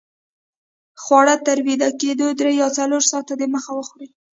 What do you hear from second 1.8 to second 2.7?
کېدو درې یا